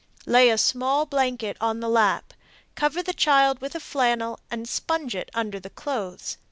[0.25, 2.33] Lay a small blanket on the lap,
[2.73, 6.37] cover the child with a flannel and sponge it under the clothes.